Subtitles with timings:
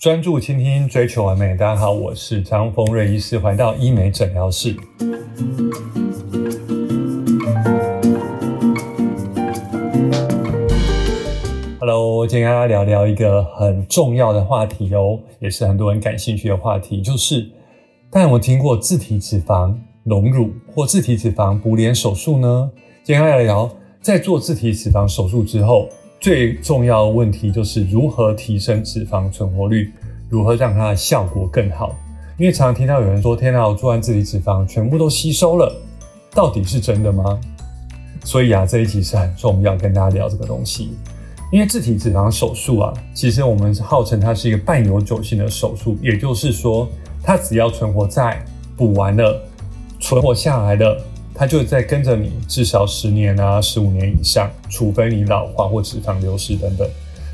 [0.00, 1.54] 专注倾听，追求完美。
[1.54, 4.74] 大家好，我是张丰瑞医师，回到医美诊疗室。
[11.78, 17.42] Hello，今天跟大家聊聊一个很重要的话题哦，也是很多人感兴趣的话题，就是
[18.10, 22.70] 大家有没有听过自体脂肪隆乳或自体脂肪补脸手术呢？
[23.04, 23.70] 今天来聊，
[24.00, 25.90] 在做自体脂肪手术之后。
[26.20, 29.90] 最重要的问题就是如何提升脂肪存活率，
[30.28, 31.96] 如何让它的效果更好。
[32.36, 35.74] 因为常常听到有人说：“天哪，我做完自体脂肪全部都吸收了，
[36.34, 37.40] 到底是真的吗？”
[38.22, 40.90] 所以啊，这一集是很重要，跟大家聊这个东西。
[41.50, 46.86] 因为自体脂肪手术啊，其实我们号称它是一个半永久性的手术，也就是说，
[47.22, 48.44] 它只要存活在
[48.76, 49.42] 补完了，
[49.98, 51.02] 存活下来了。
[51.40, 56.86] 它就在跟着你至少十年啊，十五年以上，除非你老化或脂肪流失等等。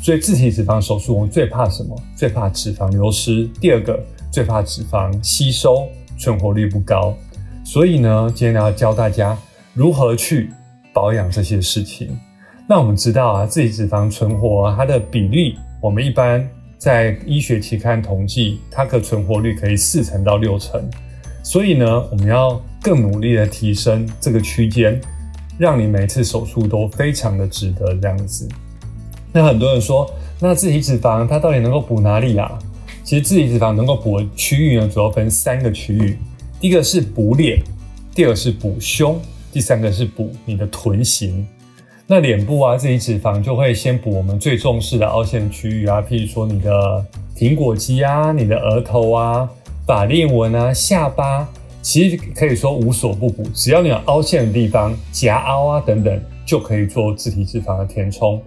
[0.00, 1.94] 所以自体脂肪手术，我们最怕什么？
[2.16, 3.46] 最怕脂肪流失。
[3.60, 5.86] 第二个，最怕脂肪吸收，
[6.18, 7.14] 存活率不高。
[7.62, 9.36] 所以呢，今天要教大家
[9.74, 10.48] 如何去
[10.94, 12.18] 保养这些事情。
[12.66, 20.88] 那我们知道啊，自体脂肪存活它的比例，我们一般在医学期刊统计，它的存活率可以四成到六成。
[21.42, 22.60] 所以呢，我们要。
[22.82, 24.98] 更努力的提升这个区间，
[25.58, 28.48] 让你每次手术都非常的值得这样子。
[29.34, 30.10] 那很多人说，
[30.40, 32.58] 那自体脂肪它到底能够补哪里啊？
[33.04, 36.16] 其实自体脂肪能够补的区域呢，主要分三个区域。
[36.58, 37.62] 第一个是补脸，
[38.14, 39.20] 第二个是补胸，
[39.52, 41.46] 第三个是补你的臀型。
[42.06, 47.04] 那脸部啊，自体脂肪就会先补我们最重视的凹陷区域啊，譬如说你的
[47.36, 49.46] 苹果肌啊、你的额头啊、
[49.90, 51.48] 法令纹啊、下巴。
[51.82, 58.40] 其实可以说无所不补，只要你有凹陷的地方，夹凹啊等等，就可以做自体脂肪的填充。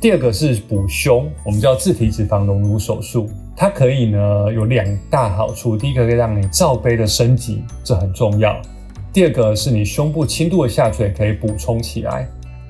[0.00, 4.18] 第二个是补胸，我们叫自体脂肪隆乳手术，它可以呢
[4.50, 8.54] 有两大好处，第一个可以让你罩杯的升级，这很重要；
[9.12, 12.26] 第二个是你胸部轻度的下垂可以补充起来。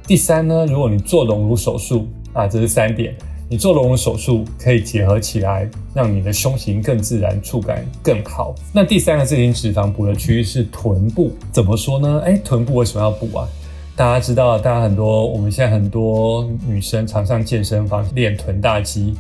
[0.09, 3.15] 第三呢，如果你做隆乳手术啊，这是三点。
[3.51, 8.55] 你做隆乳手术可以结合起来，让你的胸型更自然，触感更好。
[8.75, 12.23] 那第三个自体脂肪补的区域是臀部，怎么说呢？
[12.27, 13.49] 哎，臀部为什么要补啊？
[13.97, 19.15] 大家知道，大家很多我们现在很多女生常上健身房练臀大肌，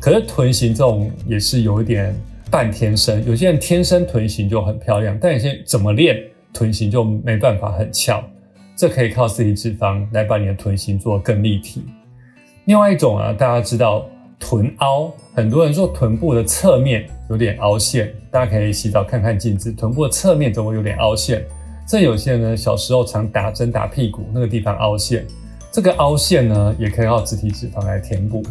[0.00, 2.12] 可是臀型这种也是有一点
[2.50, 3.24] 半天生。
[3.26, 6.20] 有些人天生臀型就很漂亮，但有些怎么练
[6.52, 8.20] 臀型就没办法很翘。
[8.76, 11.84] 这可以靠自体脂肪来把你的臀型做更立体。
[12.68, 14.06] 另外一种啊，大家知道
[14.38, 21.42] 臀凹，很多人说臀部的侧面有点凹陷，大家可以洗澡看看镜子，臀部的侧面怎么有点凹陷？
[21.88, 25.26] 这有些人呢，小时候常打针打屁股，那个地方凹陷，
[25.72, 28.42] 这个凹陷呢，也可以靠自体脂肪来填补。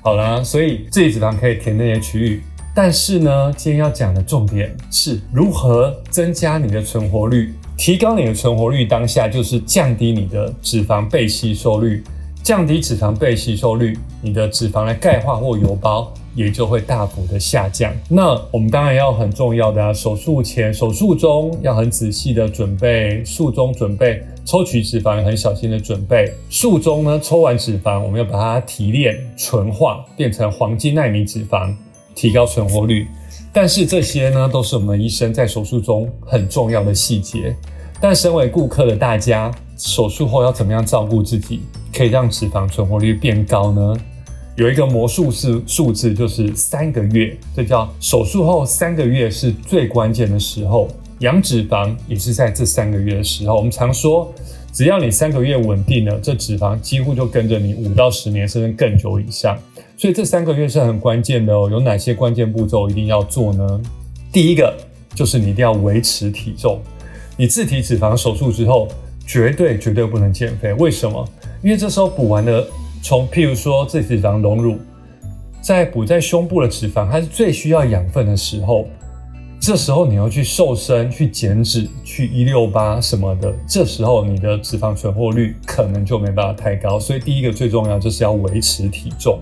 [0.00, 12.04] 好了，所以自体脂肪可以填那些区域，但是呢，今天要讲的重点是如何增加你的存活率，提高你的存活率，当下就是降低你的脂肪被吸收率。
[12.46, 17.92] 降低脂肪被吸收率，你的脂肪的钙化或油包也就会大幅的下降。
[18.08, 26.32] 那我们当然要很重要的啊，手术前、手术中要很仔细的准备，术中准备抽取脂肪，很小心的准备。
[26.48, 31.74] 术中呢，抽完脂肪，我们要把它提炼纯化，变成黄金纳米脂肪，
[32.14, 33.08] 提高存活率。
[33.52, 37.56] 但是这些呢，都是我们医生在手术中很重要的细节。
[38.00, 41.62] 但身为顾客的大家，手术后要怎么样照顾自己？
[41.96, 43.96] 可以让脂肪存活率变高呢？
[44.54, 47.34] 有一个魔术式数字，就是三个月。
[47.54, 50.88] 这叫手术后三个月是最关键的时候，
[51.20, 53.56] 养脂肪也是在这三个月的时候。
[53.56, 54.30] 我们常说，
[54.74, 59.58] 只要你三个月稳定了，这脂肪几乎就跟着你五到十年，甚至更久以上。
[59.96, 61.66] 所以这三个月是很关键的哦。
[61.70, 63.80] 有哪些关键步骤一定要做呢？
[64.30, 64.76] 第一个
[65.14, 66.78] 就是你一定要维持体重。
[67.38, 68.86] 你自体脂肪手术之后，
[69.26, 70.74] 绝对绝对不能减肥。
[70.74, 71.26] 为什么？
[71.66, 72.64] 因为这时候补完的，
[73.02, 74.78] 从譬如说自体脂肪隆乳，
[75.60, 78.86] 在补在胸部的脂肪，它是最需要养分的时候。
[79.58, 87.00] 这时候你要去瘦身、去减脂、去一六八什么的，这时候你的脂肪存活率可能就没办法太高。
[87.00, 89.40] 所以第一个最重要就是要维持体重。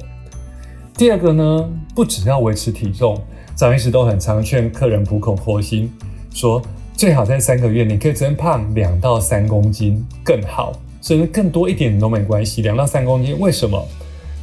[0.94, 3.21] 第二个呢，不只要维持体重，
[3.55, 5.93] 张医师都很常劝客人苦口婆心
[6.32, 6.62] 说，
[6.94, 10.73] 最好在三个月你可以增胖两到三公斤更好。
[11.05, 13.39] 甚至更多一点都没关系，两到三公斤。
[13.39, 13.87] 为什么？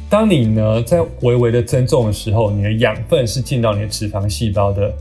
[0.08, 4.94] 当你呢在微微的增重的时候，你的养分是进到你的脂肪细胞的，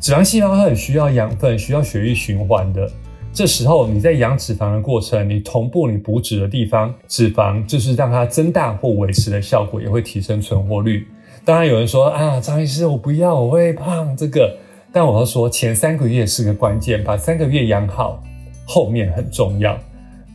[0.00, 2.88] 脂肪细胞它很需要养分，需要血液循环的。
[3.32, 11.04] 这时候你在养脂肪的过程，你同步你补脂的地方，脂肪就是让它增大或维持的效果，也会提升存活率。
[11.44, 14.56] 当然有人说啊，张医师我不要，我会胖这个。
[14.92, 18.22] 但我要说，前三个月是个关键，把三个月养好，
[18.66, 19.76] 后面很重要。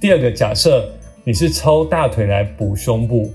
[0.03, 0.85] 第二个，假设
[1.23, 3.31] 你是抽大腿来补胸部，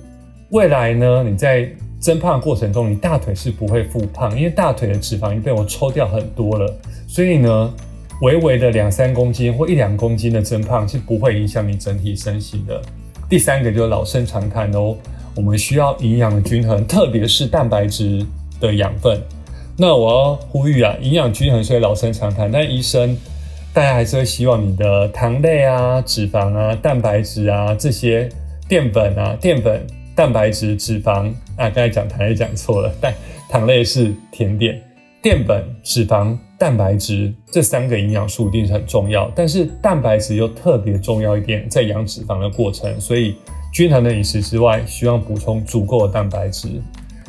[0.50, 1.66] 未来呢，你在
[1.98, 6.70] 增胖过程中，你大腿是不会复胖，因为大腿的脂肪已经被我抽掉很多了，
[7.06, 7.74] 所以呢，
[8.20, 12.78] 微微的两三公斤或一两公斤的增胖是不会影响你整体身形的。
[13.30, 14.94] 第三个就是老生常谈哦，
[15.34, 18.22] 我们需要营养的均衡，特别是蛋白质
[18.60, 19.18] 的养分。
[19.74, 23.16] 那我要呼吁啊，营养均衡虽然老生常谈，但医生
[23.72, 28.28] 大家还是会希望你的糖类啊、脂肪啊、蛋白质啊这些
[28.68, 29.86] 淀粉啊、淀粉、
[30.16, 33.14] 蛋白质、脂肪啊，刚才讲糖类讲错了，但
[33.48, 34.82] 糖类是甜点，
[35.22, 43.36] 淀粉、脂肪、蛋白质这三个营养素一定是很重要，但是蛋白质又特别重要一点，在养脂肪的过程，所以
[43.72, 46.68] 均衡的饮食之外，需要补充足够的蛋白质。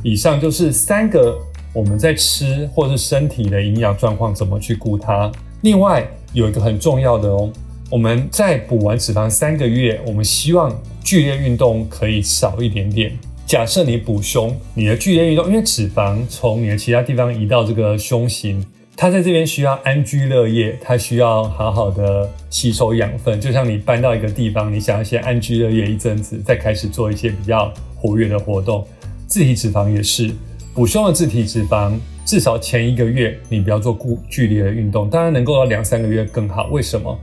[0.02, 1.38] 以上就是三个。
[1.72, 5.32] 我们在吃或是身体的营养状况怎么去顾它？
[5.62, 6.04] 另外
[6.34, 7.52] 有一个很重要的哦，
[7.90, 10.72] 我们在补完脂肪三个月，我们希望
[11.04, 13.12] 剧烈运动可以少一点点。
[13.46, 18.64] 假设你补胸，你的剧烈运动，因为脂肪从你的其他地方移到这个胸型，
[18.96, 23.42] 它在这边需要安居乐业，它需要好好的吸收养分。
[23.42, 28.86] 就像你搬到一个地方，你想要先安居乐业一阵子，再开始做一些比较活跃的活动。
[29.26, 30.30] 自体脂肪也是。
[30.74, 31.94] 补胸的自体脂肪，
[32.24, 36.68] 至少前一个月你不要做固剧烈的运动，当然能够到两三个月更好。
[36.72, 37.18] 为什么？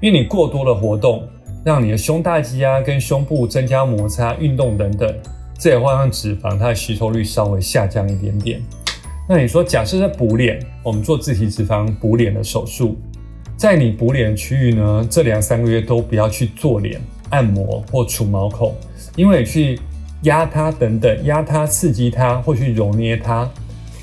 [0.00, 1.22] 因为你过多的活动，
[1.64, 5.14] 让你的胸大肌啊跟胸部增加摩擦、运动等等，
[5.58, 8.62] 这也会让脂肪它的吸收率稍微下降一点点。
[9.28, 12.96] 那你说，假设在补脸，我们做自体脂肪补脸的手术，
[13.56, 17.00] 在你补脸的区域呢，这两三个月都不要去做脸
[17.30, 18.74] 按摩或除毛孔，
[19.16, 19.78] 因为去。
[20.22, 23.48] 压它等等，压它、刺激它或去揉捏它，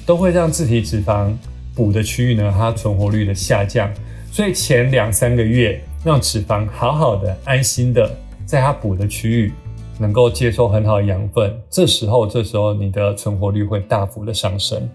[0.06, 1.32] 都会让自体脂肪
[1.74, 3.90] 补的区域呢，它存活率的下降。
[4.32, 8.10] 所以前两三个月，让脂肪好好的、安心的
[8.46, 9.54] 在它补的区域，
[9.98, 11.58] 能够接收很好的养分。
[11.70, 14.90] 这时候，这时候你的存活率会大幅的上升。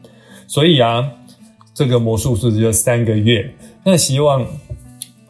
[0.46, 1.10] 所以啊，
[1.72, 3.50] 这个魔术数字就三个月。
[3.82, 4.46] 那希望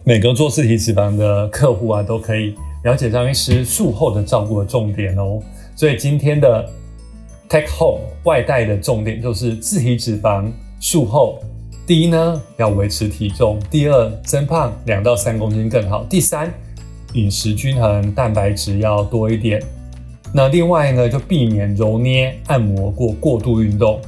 [0.03, 5.41] 每个做自体脂肪的客户啊，都可以了解张医师术后的照顾的重点哦。
[5.77, 6.69] 所以今天的
[7.49, 10.51] take home 外带的重点就是自体脂肪
[10.81, 11.41] 术后，
[11.87, 16.53] 第一呢要维持体重，第二增胖两到三公斤更好，第三
[17.15, 19.63] 饮食均衡，蛋白质要多一点。
[20.33, 24.01] 那另外呢就避免揉捏、按摩过过度运动，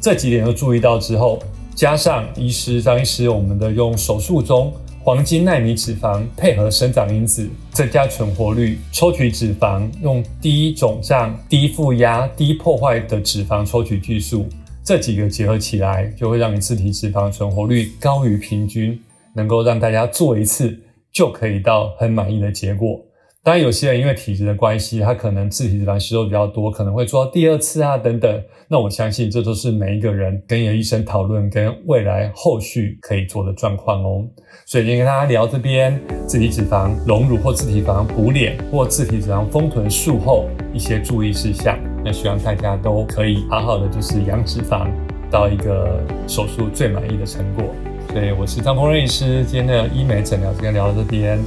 [0.00, 1.38] 这几点都注意到之后，
[1.74, 4.72] 加上医师张医师我们的用手术中。
[5.04, 8.78] 黄金纳米脂肪配合生长因子，增加存活率。
[8.92, 14.46] 抽取脂肪用低肿胀、低负压、低破坏的脂肪抽取技术，
[14.84, 18.96] 这几个结合起来，就会让你自体脂肪存活率高于平均，
[19.34, 23.00] 能够让大家做一次就可以到很满意的结果。
[23.44, 28.40] 当然，有些人因为体质的关系，他可能自体脂肪吸收比较多，可能会做到第二次啊等等。
[28.68, 34.24] 那我相信这都是每一个人跟你的医生讨论，跟未来后续可以做的状况哦。
[34.64, 41.76] 所以今天跟大家聊这边自体脂肪隆乳或自体脂肪补脸或自体脂肪丰臀术后一些注意事项。
[42.04, 44.88] 那希望大家都可以好好的就是养脂肪
[45.32, 47.64] 到一个手术最满意的成果。
[48.12, 51.38] 对我是张峰医师，今天的医美诊疗先聊到这边。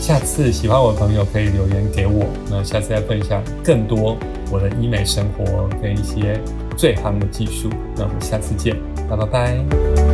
[0.00, 4.16] 下次喜欢我的朋友可以留言给我，那下次再分享更多
[4.50, 6.40] 我的医美生活跟一些
[6.76, 7.68] 最夯的技术。
[7.94, 8.74] 那我们下次见，
[9.08, 10.13] 拜拜拜。